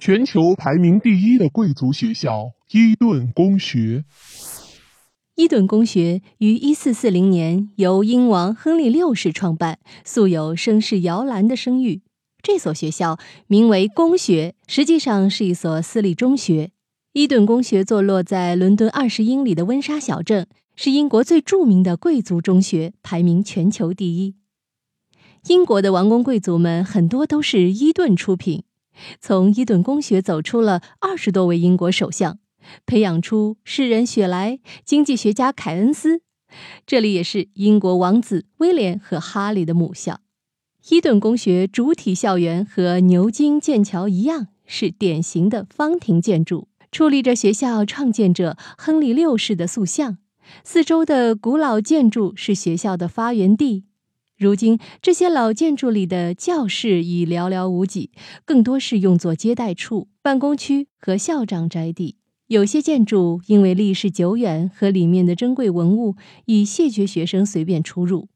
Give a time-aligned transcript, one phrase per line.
[0.00, 4.06] 全球排名第一的贵族学校——伊顿公学。
[5.34, 12.00] 伊顿公学于1440年由英王亨利六世创办，素有声势摇篮的声誉。
[12.42, 16.70] 这所学校名为公学，实际上是一所私立中学。
[17.12, 24.34] 伊顿公学坐落在伦敦二十英里的温莎小镇，是英国最著名的贵族中学，排名全球第一。
[25.48, 28.62] 英国的王公贵族们很多都是伊顿出品。
[29.20, 32.38] 从伊顿公学走出了二十多位英国首相，
[32.86, 36.22] 培养出诗人雪莱、经济学家凯恩斯。
[36.84, 40.20] 这里也是英国王子威廉和哈里的母校。
[40.88, 50.18] 伊顿公学主体校园和牛津、剑桥一样，是典型的方亭建筑，矗立着学校创建者亨利六世的塑像。
[50.64, 53.84] 四周的古老建筑是学校的发源地。
[54.40, 58.10] 如今，这些老建筑里的教室已寥寥无几，
[58.46, 62.16] 更多是用作接待处、办公区和校长宅邸。
[62.46, 68.28] 有些建筑因为历史久远和里面的珍贵文物，已谢绝学生随便出入。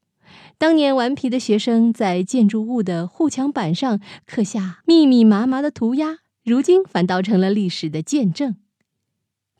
[0.58, 8.56] 当年顽皮的学生在建筑物的护墙板上刻下密密麻麻的涂鸦，如今反倒成了历史的见证。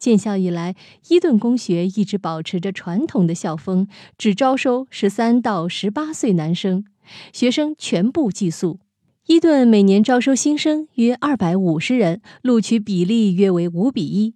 [0.05, 0.77] 建校以来，
[1.09, 3.89] 伊顿公学一直保持着传统的校风，
[4.19, 6.85] 只招收十三到十八岁男生，
[7.33, 8.81] 学生全部寄宿。
[9.29, 14.35] 伊顿每年招收新生约二百五十人，录取比例约为五比一。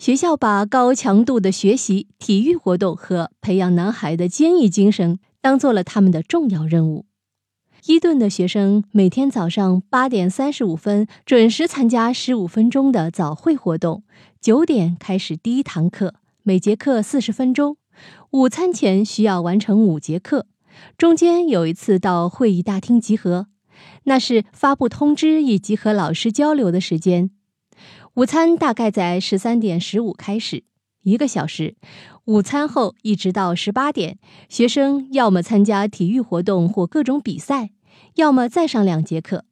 [0.00, 7.06] 学校把高强度的学习、体育活动和培养男孩的坚毅精神当做了他们的重要任务。
[7.86, 14.04] 伊顿的学生每天早上八点三十五分准时参加十五分钟的早会活动。
[14.40, 17.76] 九点开始第一堂课，每节课四十分钟。
[18.30, 20.46] 午餐前需要完成五节课，
[20.96, 23.48] 中间有一次到会议大厅集合，
[24.04, 27.28] 那是发布通知以及和老师交流的时间。
[28.14, 30.64] 午餐大概在十三点十五开始，
[31.02, 31.76] 一个小时。
[32.24, 37.68] 午餐后一直到十八点，学生要么参加体育活动或各种比赛，
[38.14, 39.44] 要么再上两节课。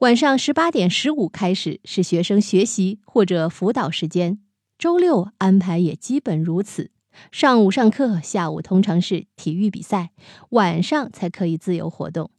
[0.00, 4.38] 晚上十八点十五开始是学生学习或者辅导时间，
[4.78, 6.90] 周六安排也基本如此。
[7.32, 10.10] 上午上课，下午通常是体育比赛，
[10.50, 12.30] 晚上才可以自由活动。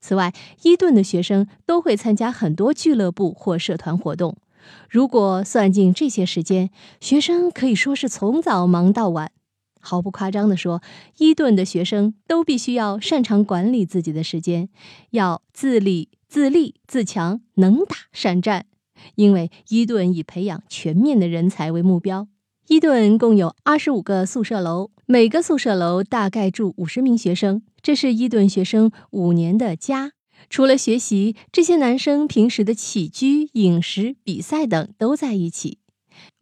[0.00, 4.36] 此外，伊顿的学生都会参加很多俱乐部或社团活动。
[4.88, 9.30] 如果算进这些时间，学生可以说是从早忙到晚。
[9.84, 10.82] 毫不夸张地说，
[11.18, 14.68] 伊顿的学生都必须要擅长管理自己的时间，
[15.10, 16.08] 要自理。
[16.26, 18.66] 自立自强，能打善战。
[19.14, 22.26] 因为伊顿以培养全面的人才为目标。
[22.66, 27.62] 伊顿共有二十五个宿舍楼，每个宿舍楼大概住五十名学生。
[27.80, 30.10] 这是伊顿学生五年的家。
[30.50, 35.78] 除了学习，这些男生平时的起居、饮食、比赛等都在一起。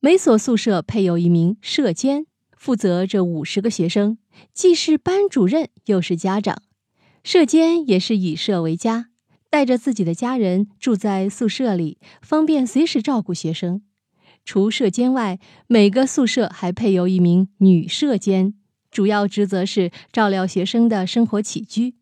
[0.00, 2.24] 每所宿舍配有一名舍监，
[2.62, 4.18] 负责这五十个学生，
[4.54, 6.62] 既是班主任，又是家长。
[7.24, 9.08] 舍监也是以舍为家。
[9.50, 13.82] 带着自己的家人住在宿舍里，方便随时照顾学生。
[14.44, 18.54] 除舍监外，每个宿舍还配有一名女舍监，
[18.92, 21.96] 主要职责是照料学生的生活起居。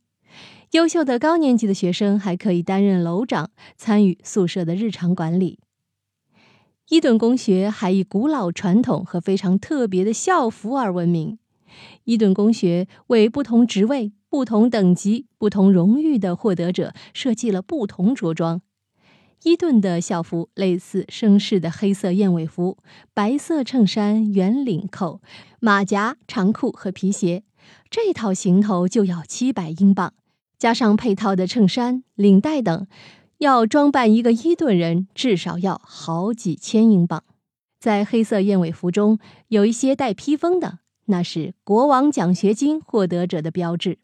[0.72, 5.58] 优秀的高年级的学生还可以担任楼长，参与宿舍的日常管理。
[6.90, 11.38] 伊顿公学还以古老传统和非常特别的校服而闻名。
[12.04, 14.12] 伊顿公学为不同职位。
[14.28, 18.62] 不同等级、不同荣誉的获得者设计了不同着装。
[19.42, 22.78] 伊顿的校服类似绅士的黑色燕尾服，
[23.12, 25.20] 白色衬衫、圆领扣、
[25.58, 27.42] 马甲、长裤和皮鞋，
[27.90, 30.14] 这套行头就要七百英镑，
[30.56, 32.86] 加上配套的衬衫、领带等，
[33.40, 37.24] 要装扮一个伊顿人至少要好几千英镑。
[37.78, 39.18] 在黑色燕尾服中
[39.48, 43.98] 有一些带披风的，那是国王奖学金获得者的标志。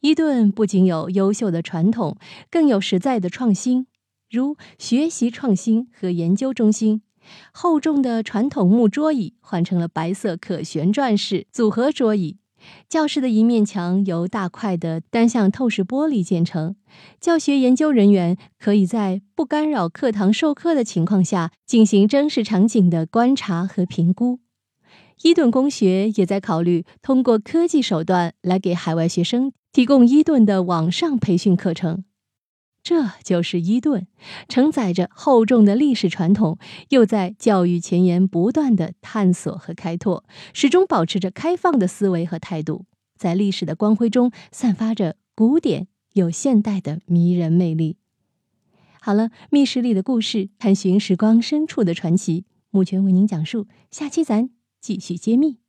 [0.00, 2.16] 伊顿不仅有优秀的传统，
[2.50, 3.86] 更有实在的创新，
[4.28, 7.02] 如学习创新和研究中心。
[7.52, 12.38] 厚重的传统木桌椅换成了白色可旋转式组合桌椅。
[12.88, 16.76] 教室的一面墙由大块的单向透视玻璃建成，
[17.20, 24.40] 教学研究人员可以在不干扰课堂授课的情况下进行真实场景的观察和评估。
[25.22, 29.52] 伊顿公学也在考虑通过科技手段来给海外学生。
[29.72, 32.04] 提供伊顿的网上培训课程，
[32.86, 34.06] 这就是伊顿，
[34.48, 36.56] 承载着厚重的历史传统，
[36.90, 40.22] 又在教育前沿不断的探索和开拓，
[40.54, 42.86] 始终保持着开放的思维和态度，
[43.18, 47.96] 在历史的光辉中散发着古典又现代的迷人魅力。
[49.00, 53.66] 好了，密室里的故事，探寻时光深处的传奇，目前为您讲述。
[53.90, 54.50] 下期咱
[54.80, 55.65] 继续揭秘。